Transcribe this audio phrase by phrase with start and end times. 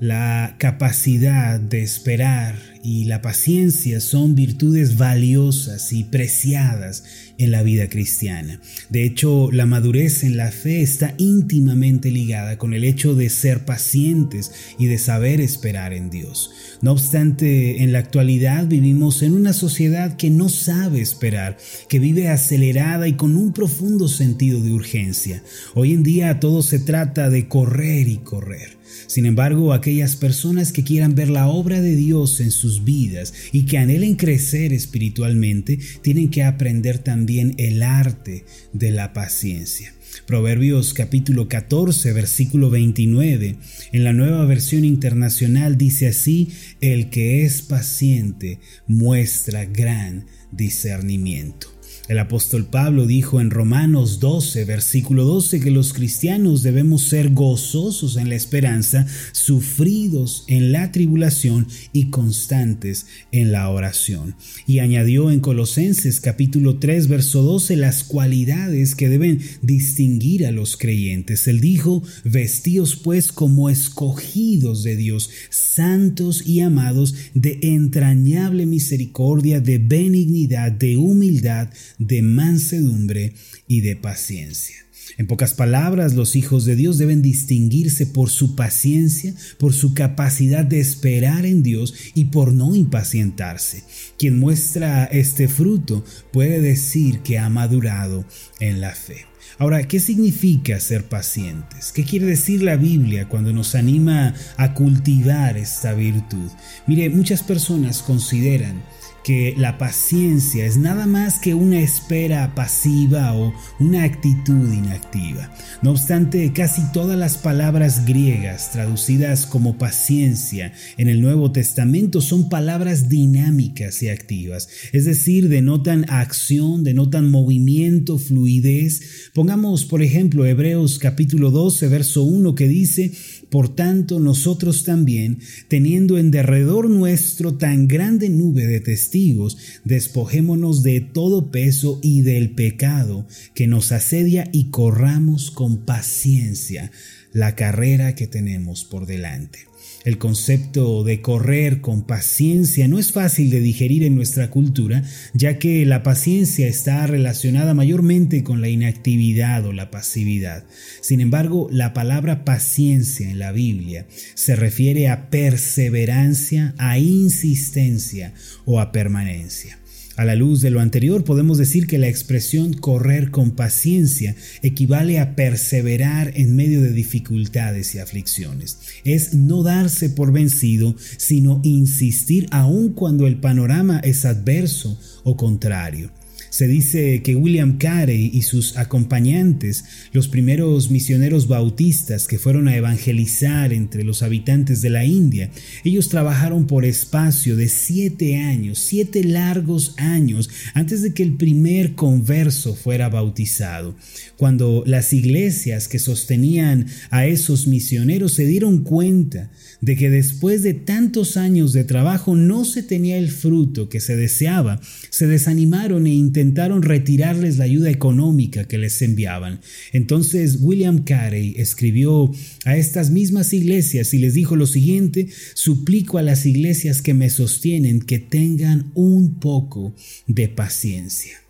[0.00, 7.04] La capacidad de esperar y la paciencia son virtudes valiosas y preciadas
[7.38, 8.60] en la vida cristiana.
[8.90, 13.64] De hecho, la madurez en la fe está íntimamente ligada con el hecho de ser
[13.64, 16.50] pacientes y de saber esperar en Dios.
[16.82, 21.56] No obstante, en la actualidad vivimos en una sociedad que no sabe esperar,
[21.88, 25.42] que vive acelerada y con un profundo sentido de urgencia.
[25.74, 28.84] Hoy en día todo se trata de correr y correr.
[29.06, 33.66] Sin embargo, aquellas personas que quieran ver la obra de Dios en sus vidas y
[33.66, 39.94] que anhelen crecer espiritualmente, tienen que aprender también el arte de la paciencia.
[40.26, 43.56] Proverbios capítulo 14, versículo 29,
[43.92, 46.48] en la nueva versión internacional dice así,
[46.80, 51.73] el que es paciente muestra gran discernimiento.
[52.06, 58.18] El apóstol Pablo dijo en Romanos 12, versículo 12, que los cristianos debemos ser gozosos
[58.18, 64.36] en la esperanza, sufridos en la tribulación y constantes en la oración.
[64.66, 70.76] Y añadió en Colosenses capítulo 3, verso 12, las cualidades que deben distinguir a los
[70.76, 71.48] creyentes.
[71.48, 79.78] Él dijo, vestíos pues como escogidos de Dios, santos y amados, de entrañable misericordia, de
[79.78, 83.34] benignidad, de humildad, de mansedumbre
[83.66, 84.76] y de paciencia.
[85.16, 90.64] En pocas palabras, los hijos de Dios deben distinguirse por su paciencia, por su capacidad
[90.64, 93.84] de esperar en Dios y por no impacientarse.
[94.18, 98.24] Quien muestra este fruto puede decir que ha madurado
[98.60, 99.26] en la fe.
[99.58, 101.92] Ahora, ¿qué significa ser pacientes?
[101.92, 106.50] ¿Qué quiere decir la Biblia cuando nos anima a cultivar esta virtud?
[106.88, 108.82] Mire, muchas personas consideran
[109.24, 115.50] que la paciencia es nada más que una espera pasiva o una actitud inactiva.
[115.82, 122.50] No obstante, casi todas las palabras griegas traducidas como paciencia en el Nuevo Testamento son
[122.50, 129.30] palabras dinámicas y activas, es decir, denotan acción, denotan movimiento, fluidez.
[129.32, 133.12] Pongamos, por ejemplo, Hebreos capítulo 12, verso 1 que dice,
[133.50, 135.38] por tanto, nosotros también,
[135.68, 142.50] teniendo en derredor nuestro tan grande nube de testigos, despojémonos de todo peso y del
[142.50, 146.90] pecado que nos asedia y corramos con paciencia
[147.32, 149.73] la carrera que tenemos por delante.
[150.04, 155.58] El concepto de correr con paciencia no es fácil de digerir en nuestra cultura, ya
[155.58, 160.64] que la paciencia está relacionada mayormente con la inactividad o la pasividad.
[161.00, 168.34] Sin embargo, la palabra paciencia en la Biblia se refiere a perseverancia, a insistencia
[168.66, 169.78] o a permanencia.
[170.16, 175.18] A la luz de lo anterior, podemos decir que la expresión correr con paciencia equivale
[175.18, 178.78] a perseverar en medio de dificultades y aflicciones.
[179.04, 186.10] Es no darse por vencido, sino insistir aun cuando el panorama es adverso o contrario.
[186.54, 192.76] Se dice que William Carey y sus acompañantes, los primeros misioneros bautistas que fueron a
[192.76, 195.50] evangelizar entre los habitantes de la India,
[195.82, 201.96] ellos trabajaron por espacio de siete años, siete largos años, antes de que el primer
[201.96, 203.96] converso fuera bautizado.
[204.36, 209.50] Cuando las iglesias que sostenían a esos misioneros se dieron cuenta
[209.84, 214.16] de que después de tantos años de trabajo no se tenía el fruto que se
[214.16, 214.80] deseaba,
[215.10, 219.60] se desanimaron e intentaron retirarles la ayuda económica que les enviaban.
[219.92, 222.32] Entonces William Carey escribió
[222.64, 227.28] a estas mismas iglesias y les dijo lo siguiente, suplico a las iglesias que me
[227.28, 229.94] sostienen que tengan un poco
[230.26, 231.43] de paciencia.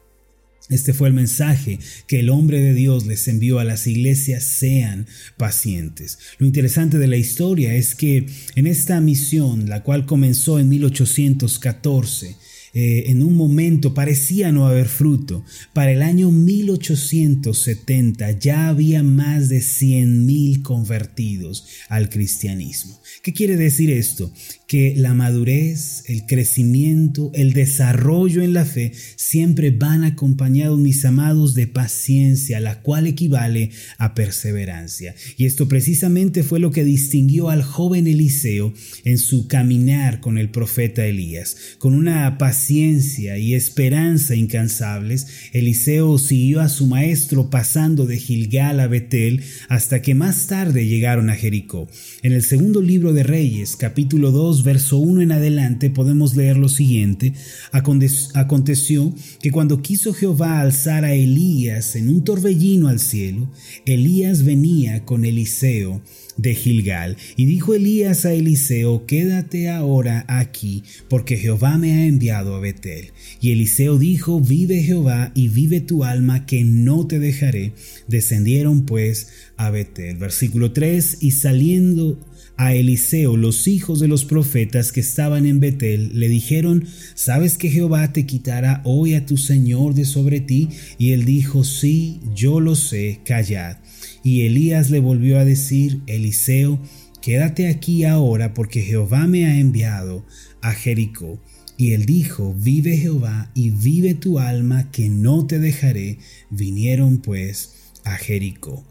[0.70, 5.06] Este fue el mensaje que el hombre de Dios les envió a las iglesias, sean
[5.36, 6.18] pacientes.
[6.38, 12.36] Lo interesante de la historia es que en esta misión, la cual comenzó en 1814,
[12.74, 15.44] eh, en un momento parecía no haber fruto.
[15.72, 23.00] Para el año 1870 ya había más de 100.000 convertidos al cristianismo.
[23.22, 24.32] ¿Qué quiere decir esto?
[24.66, 31.54] Que la madurez, el crecimiento, el desarrollo en la fe siempre van acompañados, mis amados,
[31.54, 35.14] de paciencia, la cual equivale a perseverancia.
[35.36, 40.50] Y esto precisamente fue lo que distinguió al joven Eliseo en su caminar con el
[40.50, 41.56] profeta Elías.
[41.78, 48.80] Con una paciencia ciencia y esperanza incansables, Eliseo siguió a su maestro pasando de Gilgal
[48.80, 51.88] a Betel hasta que más tarde llegaron a Jericó.
[52.22, 56.68] En el segundo libro de Reyes, capítulo 2, verso 1 en adelante, podemos leer lo
[56.68, 57.34] siguiente.
[57.72, 63.50] Aconteció que cuando quiso Jehová alzar a Elías en un torbellino al cielo,
[63.84, 66.02] Elías venía con Eliseo
[66.36, 67.16] de Gilgal.
[67.36, 73.12] Y dijo Elías a Eliseo, quédate ahora aquí, porque Jehová me ha enviado a Betel.
[73.40, 77.72] Y Eliseo dijo, vive Jehová y vive tu alma, que no te dejaré.
[78.08, 80.16] Descendieron pues a Betel.
[80.16, 82.18] Versículo 3, y saliendo
[82.56, 87.70] a Eliseo los hijos de los profetas que estaban en Betel le dijeron, ¿sabes que
[87.70, 90.68] Jehová te quitará hoy a tu Señor de sobre ti?
[90.98, 93.76] Y él dijo, sí, yo lo sé, callad.
[94.24, 96.80] Y Elías le volvió a decir, Eliseo,
[97.20, 100.26] quédate aquí ahora porque Jehová me ha enviado
[100.62, 101.38] a Jericó.
[101.76, 106.18] Y él dijo, vive Jehová y vive tu alma, que no te dejaré.
[106.50, 108.84] Vinieron pues a Jericó.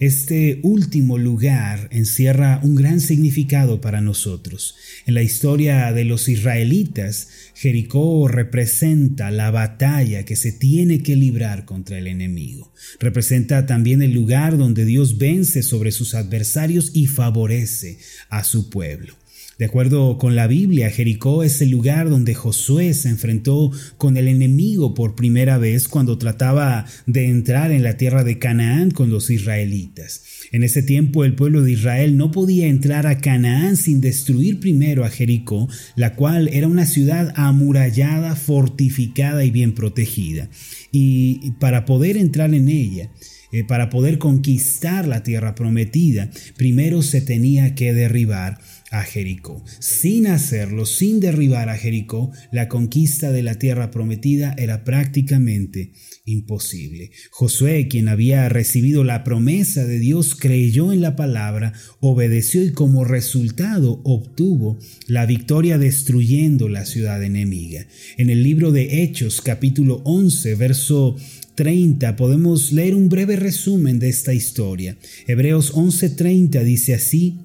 [0.00, 4.74] Este último lugar encierra un gran significado para nosotros.
[5.04, 7.28] En la historia de los israelitas,
[7.60, 12.72] Jericó representa la batalla que se tiene que librar contra el enemigo.
[12.98, 17.98] Representa también el lugar donde Dios vence sobre sus adversarios y favorece
[18.30, 19.12] a su pueblo.
[19.60, 24.26] De acuerdo con la Biblia, Jericó es el lugar donde Josué se enfrentó con el
[24.26, 29.28] enemigo por primera vez cuando trataba de entrar en la tierra de Canaán con los
[29.28, 30.22] israelitas.
[30.50, 35.04] En ese tiempo el pueblo de Israel no podía entrar a Canaán sin destruir primero
[35.04, 40.48] a Jericó, la cual era una ciudad amurallada, fortificada y bien protegida.
[40.90, 43.10] Y para poder entrar en ella,
[43.52, 48.58] eh, para poder conquistar la tierra prometida, primero se tenía que derribar
[48.90, 49.64] a Jericó.
[49.78, 55.92] Sin hacerlo, sin derribar a Jericó, la conquista de la tierra prometida era prácticamente
[56.24, 57.12] imposible.
[57.30, 63.04] Josué, quien había recibido la promesa de Dios, creyó en la palabra, obedeció y como
[63.04, 67.86] resultado obtuvo la victoria destruyendo la ciudad enemiga.
[68.16, 71.16] En el libro de Hechos capítulo 11, verso
[71.54, 74.96] 30 podemos leer un breve resumen de esta historia.
[75.26, 77.40] Hebreos 11:30 dice así,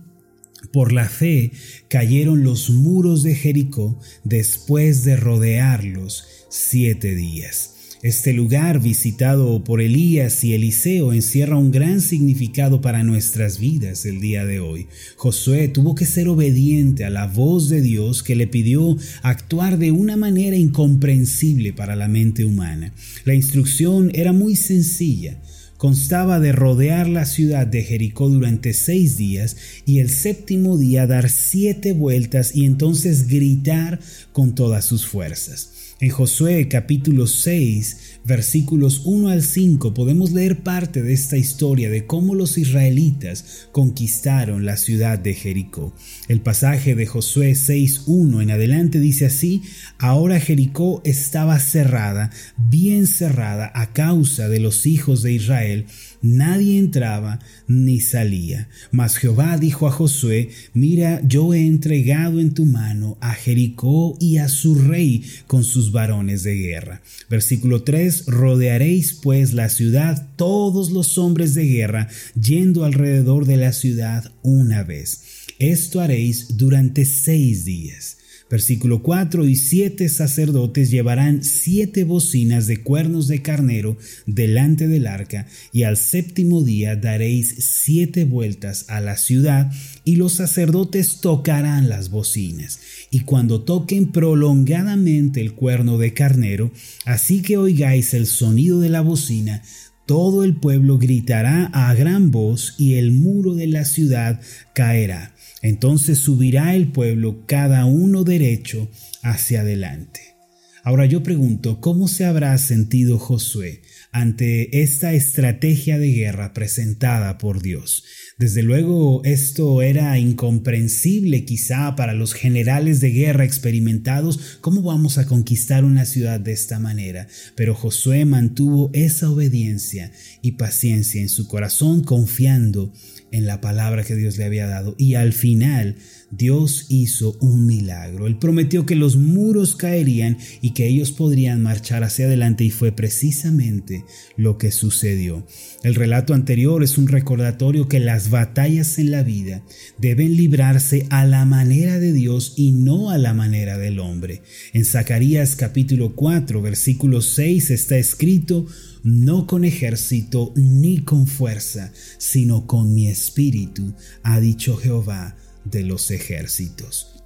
[0.71, 1.51] por la fe
[1.87, 7.71] cayeron los muros de Jericó después de rodearlos siete días.
[8.05, 14.21] Este lugar visitado por Elías y Eliseo encierra un gran significado para nuestras vidas el
[14.21, 14.85] día de hoy.
[15.15, 19.91] Josué tuvo que ser obediente a la voz de Dios que le pidió actuar de
[19.91, 22.93] una manera incomprensible para la mente humana.
[23.23, 25.41] La instrucción era muy sencilla
[25.77, 31.29] constaba de rodear la ciudad de Jericó durante seis días y el séptimo día dar
[31.29, 33.99] siete vueltas y entonces gritar
[34.31, 35.74] con todas sus fuerzas.
[36.01, 42.05] En Josué capítulo 6, versículos 1 al 5 podemos leer parte de esta historia de
[42.05, 45.95] cómo los israelitas conquistaron la ciudad de Jericó.
[46.27, 49.61] El pasaje de Josué 6.1 en adelante dice así,
[49.97, 55.85] ahora Jericó estaba cerrada, bien cerrada a causa de los hijos de Israel,
[56.25, 58.67] nadie entraba ni salía.
[58.91, 64.37] Mas Jehová dijo a Josué, mira, yo he entregado en tu mano a Jericó y
[64.37, 67.01] a su rey con sus varones de guerra.
[67.29, 73.73] Versículo 3, rodearéis pues la ciudad todos los hombres de guerra, yendo alrededor de la
[73.73, 75.21] ciudad una vez.
[75.59, 78.14] Esto haréis durante seis días.
[78.47, 83.97] Versículo 4 y siete sacerdotes llevarán siete bocinas de cuernos de carnero
[84.27, 89.71] delante del arca y al séptimo día daréis siete vueltas a la ciudad
[90.03, 92.79] y los sacerdotes tocarán las bocinas.
[93.09, 96.71] Y cuando toquen prolongadamente el cuerno de carnero,
[97.05, 99.63] así que oigáis el sonido de la bocina,
[100.05, 104.39] todo el pueblo gritará a gran voz y el muro de la ciudad
[104.73, 105.33] caerá.
[105.61, 108.89] Entonces subirá el pueblo cada uno derecho
[109.23, 110.35] hacia adelante.
[110.83, 113.81] Ahora yo pregunto, ¿cómo se habrá sentido Josué
[114.11, 118.03] ante esta estrategia de guerra presentada por Dios?
[118.37, 125.25] Desde luego esto era incomprensible quizá para los generales de guerra experimentados, ¿cómo vamos a
[125.25, 127.29] conquistar una ciudad de esta manera?
[127.55, 130.11] Pero Josué mantuvo esa obediencia
[130.41, 132.91] y paciencia en su corazón confiando
[133.35, 135.97] en la palabra que Dios le había dado y al final
[136.31, 138.27] Dios hizo un milagro.
[138.27, 142.91] Él prometió que los muros caerían y que ellos podrían marchar hacia adelante y fue
[142.91, 144.05] precisamente
[144.37, 145.45] lo que sucedió.
[145.83, 149.63] El relato anterior es un recordatorio que las batallas en la vida
[149.97, 154.41] deben librarse a la manera de Dios y no a la manera del hombre.
[154.73, 158.65] En Zacarías capítulo 4 versículo 6 está escrito,
[159.05, 163.93] no con ejército ni con fuerza, sino con mi espíritu,
[164.23, 167.23] ha dicho Jehová de los ejércitos.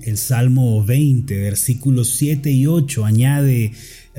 [0.00, 3.70] El Salmo 20, versículos 7 y 8 añade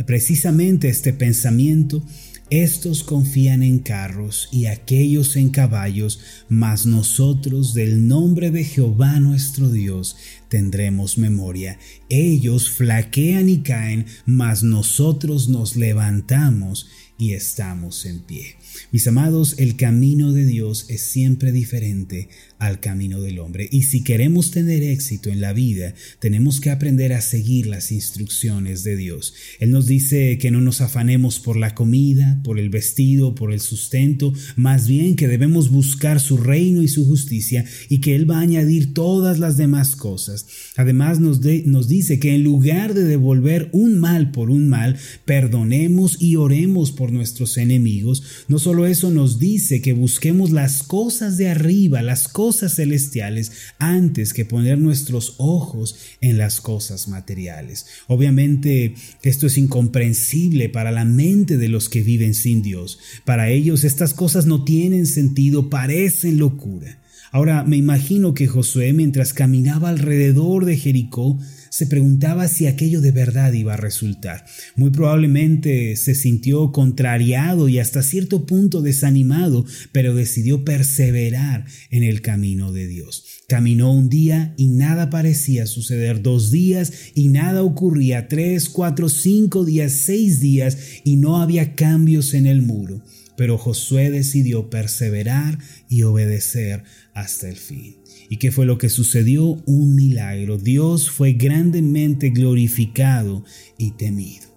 [0.07, 2.05] precisamente este pensamiento.
[2.49, 6.19] Estos confían en carros y aquellos en caballos,
[6.49, 10.17] mas nosotros del nombre de Jehová nuestro Dios
[10.49, 11.79] tendremos memoria.
[12.09, 16.87] Ellos flaquean y caen, mas nosotros nos levantamos
[17.23, 18.57] y estamos en pie.
[18.91, 22.27] Mis amados, el camino de Dios es siempre diferente
[22.59, 23.69] al camino del hombre.
[23.71, 28.83] Y si queremos tener éxito en la vida, tenemos que aprender a seguir las instrucciones
[28.83, 29.35] de Dios.
[29.59, 33.61] Él nos dice que no nos afanemos por la comida, por el vestido, por el
[33.61, 38.39] sustento, más bien que debemos buscar su reino y su justicia y que Él va
[38.39, 40.45] a añadir todas las demás cosas.
[40.75, 46.21] Además nos, nos dice que en lugar de devolver un mal por un mal, perdonemos
[46.21, 48.23] y oremos por nuestros enemigos.
[48.47, 54.33] No solo eso nos dice que busquemos las cosas de arriba, las cosas celestiales, antes
[54.33, 57.85] que poner nuestros ojos en las cosas materiales.
[58.07, 62.99] Obviamente esto es incomprensible para la mente de los que viven sin Dios.
[63.25, 66.99] Para ellos estas cosas no tienen sentido, parecen locura.
[67.31, 71.39] Ahora me imagino que Josué mientras caminaba alrededor de Jericó
[71.73, 74.45] se preguntaba si aquello de verdad iba a resultar.
[74.75, 82.21] Muy probablemente se sintió contrariado y hasta cierto punto desanimado, pero decidió perseverar en el
[82.21, 83.25] camino de Dios.
[83.47, 89.65] Caminó un día y nada parecía suceder, dos días y nada ocurría, tres, cuatro, cinco
[89.65, 93.01] días, seis días y no había cambios en el muro.
[93.35, 95.57] Pero Josué decidió perseverar
[95.89, 97.95] y obedecer hasta el fin.
[98.29, 99.61] ¿Y qué fue lo que sucedió?
[99.65, 100.57] Un milagro.
[100.57, 103.43] Dios fue grandemente glorificado
[103.77, 104.53] y temido.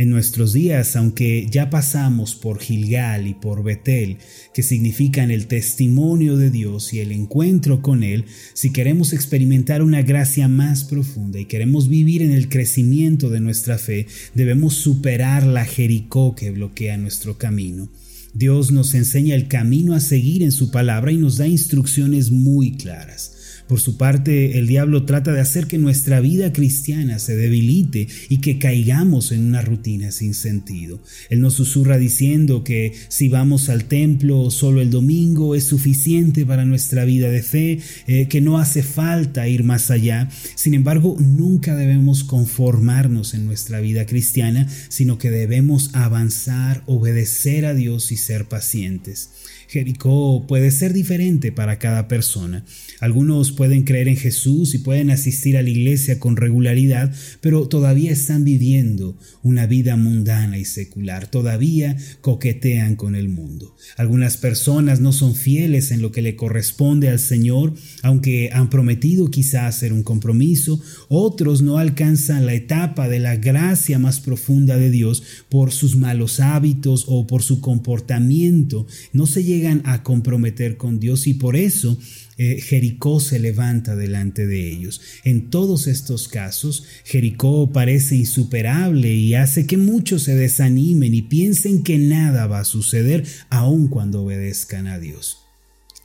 [0.00, 4.16] En nuestros días, aunque ya pasamos por Gilgal y por Betel,
[4.54, 10.00] que significan el testimonio de Dios y el encuentro con Él, si queremos experimentar una
[10.00, 15.66] gracia más profunda y queremos vivir en el crecimiento de nuestra fe, debemos superar la
[15.66, 17.90] Jericó que bloquea nuestro camino.
[18.32, 22.76] Dios nos enseña el camino a seguir en su palabra y nos da instrucciones muy
[22.76, 23.32] claras.
[23.70, 28.40] Por su parte, el diablo trata de hacer que nuestra vida cristiana se debilite y
[28.40, 31.00] que caigamos en una rutina sin sentido.
[31.28, 36.64] Él nos susurra diciendo que si vamos al templo solo el domingo es suficiente para
[36.64, 40.28] nuestra vida de fe, eh, que no hace falta ir más allá.
[40.56, 47.74] Sin embargo, nunca debemos conformarnos en nuestra vida cristiana, sino que debemos avanzar, obedecer a
[47.74, 49.30] Dios y ser pacientes.
[49.68, 52.64] Jericó puede ser diferente para cada persona.
[53.00, 58.12] Algunos pueden creer en Jesús y pueden asistir a la iglesia con regularidad, pero todavía
[58.12, 63.74] están viviendo una vida mundana y secular, todavía coquetean con el mundo.
[63.96, 69.30] Algunas personas no son fieles en lo que le corresponde al Señor, aunque han prometido
[69.30, 74.90] quizás hacer un compromiso, otros no alcanzan la etapa de la gracia más profunda de
[74.90, 81.00] Dios por sus malos hábitos o por su comportamiento, no se llegan a comprometer con
[81.00, 81.98] Dios y por eso
[82.42, 85.02] eh, Jericó se levanta delante de ellos.
[85.24, 91.82] En todos estos casos, Jericó parece insuperable y hace que muchos se desanimen y piensen
[91.82, 95.36] que nada va a suceder aun cuando obedezcan a Dios.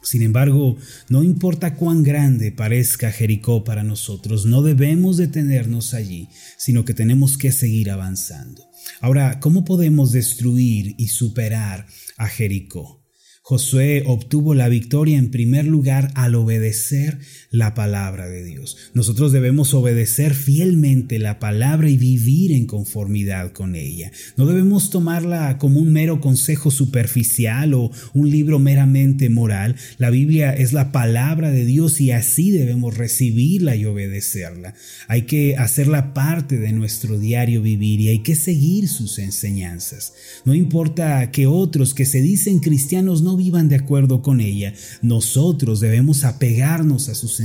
[0.02, 0.76] Sin embargo,
[1.08, 6.28] no importa cuán grande parezca Jericó para nosotros, no debemos detenernos allí,
[6.58, 8.62] sino que tenemos que seguir avanzando.
[9.00, 11.88] Ahora, ¿cómo podemos destruir y superar
[12.18, 13.05] a Jericó?
[13.48, 17.20] Josué obtuvo la victoria en primer lugar al obedecer
[17.56, 18.78] la palabra de Dios.
[18.94, 24.12] Nosotros debemos obedecer fielmente la palabra y vivir en conformidad con ella.
[24.36, 29.76] No debemos tomarla como un mero consejo superficial o un libro meramente moral.
[29.98, 34.74] La Biblia es la palabra de Dios y así debemos recibirla y obedecerla.
[35.08, 40.14] Hay que hacerla parte de nuestro diario vivir y hay que seguir sus enseñanzas.
[40.44, 45.80] No importa que otros que se dicen cristianos no vivan de acuerdo con ella, nosotros
[45.80, 47.45] debemos apegarnos a sus enseñanzas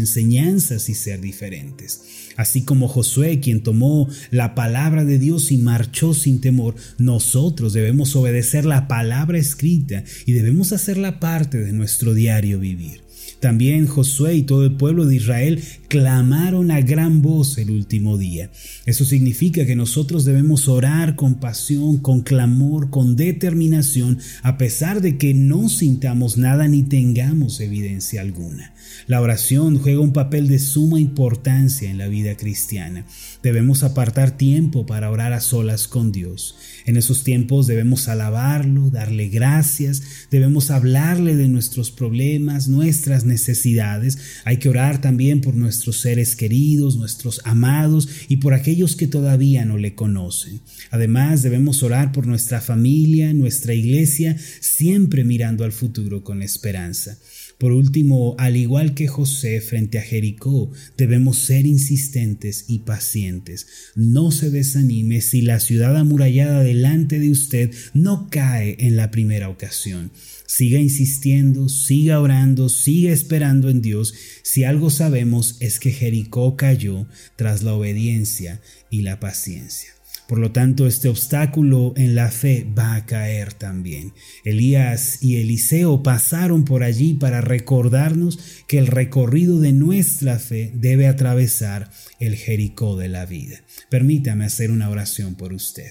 [0.89, 2.03] y ser diferentes.
[2.37, 8.17] Así como Josué, quien tomó la palabra de Dios y marchó sin temor, nosotros debemos
[8.17, 13.10] obedecer la palabra escrita y debemos hacerla parte de nuestro diario vivir.
[13.41, 18.51] También Josué y todo el pueblo de Israel clamaron a gran voz el último día.
[18.85, 25.17] Eso significa que nosotros debemos orar con pasión, con clamor, con determinación, a pesar de
[25.17, 28.75] que no sintamos nada ni tengamos evidencia alguna.
[29.07, 33.07] La oración juega un papel de suma importancia en la vida cristiana.
[33.43, 36.57] Debemos apartar tiempo para orar a solas con Dios.
[36.91, 44.19] En esos tiempos debemos alabarlo, darle gracias, debemos hablarle de nuestros problemas, nuestras necesidades.
[44.45, 49.65] Hay que orar también por nuestros seres queridos, nuestros amados y por aquellos que todavía
[49.65, 50.63] no le conocen.
[50.91, 57.19] Además, debemos orar por nuestra familia, nuestra iglesia, siempre mirando al futuro con esperanza.
[57.61, 63.67] Por último, al igual que José frente a Jericó, debemos ser insistentes y pacientes.
[63.95, 69.51] No se desanime si la ciudad amurallada delante de usted no cae en la primera
[69.51, 70.11] ocasión.
[70.47, 74.15] Siga insistiendo, siga orando, siga esperando en Dios.
[74.43, 80.00] Si algo sabemos es que Jericó cayó tras la obediencia y la paciencia.
[80.31, 84.13] Por lo tanto, este obstáculo en la fe va a caer también.
[84.45, 91.09] Elías y Eliseo pasaron por allí para recordarnos que el recorrido de nuestra fe debe
[91.09, 93.65] atravesar el Jericó de la vida.
[93.91, 95.91] Permítame hacer una oración por usted.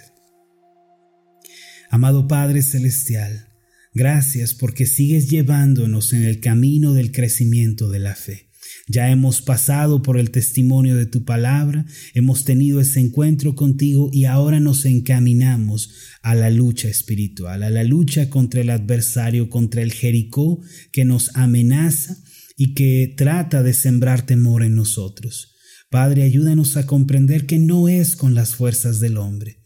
[1.89, 3.49] Amado Padre Celestial,
[3.93, 8.48] gracias porque sigues llevándonos en el camino del crecimiento de la fe.
[8.91, 14.25] Ya hemos pasado por el testimonio de tu palabra, hemos tenido ese encuentro contigo y
[14.25, 15.91] ahora nos encaminamos
[16.23, 20.59] a la lucha espiritual, a la lucha contra el adversario, contra el Jericó
[20.91, 22.17] que nos amenaza
[22.57, 25.55] y que trata de sembrar temor en nosotros.
[25.91, 29.58] Padre, ayúdanos a comprender que no es con las fuerzas del hombre,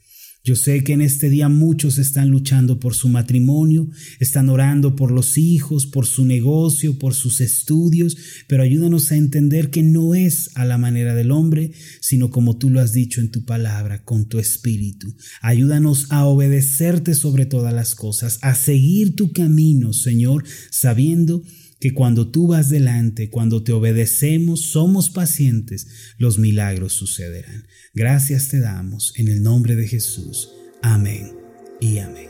[0.45, 5.09] yo sé que en este día muchos están luchando por su matrimonio, están orando por
[5.09, 10.51] los hijos, por su negocio, por sus estudios, pero ayúdanos a entender que no es
[10.55, 11.71] a la manera del hombre,
[12.01, 15.15] sino como tú lo has dicho en tu palabra, con tu espíritu.
[15.41, 21.41] Ayúdanos a obedecerte sobre todas las cosas, a seguir tu camino, Señor, sabiendo
[21.83, 27.67] que cuando tú vas delante, cuando te obedecemos, somos pacientes, los milagros sucederán.
[27.93, 30.49] Gracias te damos en el nombre de Jesús.
[30.81, 31.33] Amén
[31.81, 32.29] y amén.